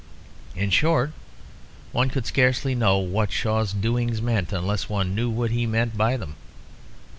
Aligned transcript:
In 0.55 0.71
short, 0.71 1.11
one 1.91 2.09
could 2.09 2.25
scarcely 2.25 2.73
know 2.73 2.97
what 2.97 3.31
Shaw's 3.31 3.71
doings 3.71 4.19
meant 4.19 4.51
unless 4.51 4.89
one 4.89 5.13
knew 5.13 5.29
what 5.29 5.51
he 5.51 5.67
meant 5.67 5.95
by 5.95 6.17
them. 6.17 6.37